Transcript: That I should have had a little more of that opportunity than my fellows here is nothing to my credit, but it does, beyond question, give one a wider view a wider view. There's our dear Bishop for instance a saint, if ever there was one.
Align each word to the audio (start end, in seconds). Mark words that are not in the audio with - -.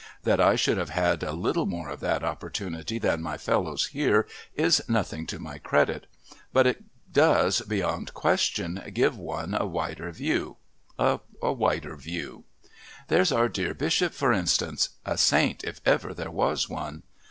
That 0.23 0.41
I 0.41 0.55
should 0.55 0.79
have 0.79 0.89
had 0.89 1.21
a 1.21 1.31
little 1.31 1.67
more 1.67 1.89
of 1.89 1.99
that 1.99 2.23
opportunity 2.23 2.97
than 2.97 3.21
my 3.21 3.37
fellows 3.37 3.85
here 3.89 4.25
is 4.55 4.81
nothing 4.89 5.27
to 5.27 5.37
my 5.37 5.59
credit, 5.59 6.07
but 6.51 6.65
it 6.65 6.83
does, 7.13 7.61
beyond 7.61 8.15
question, 8.15 8.81
give 8.95 9.15
one 9.15 9.53
a 9.53 9.67
wider 9.67 10.11
view 10.11 10.57
a 10.97 11.19
wider 11.43 11.95
view. 11.95 12.45
There's 13.09 13.31
our 13.31 13.47
dear 13.47 13.75
Bishop 13.75 14.15
for 14.15 14.33
instance 14.33 14.89
a 15.05 15.19
saint, 15.19 15.63
if 15.63 15.79
ever 15.85 16.15
there 16.15 16.31
was 16.31 16.67
one. 16.67 17.03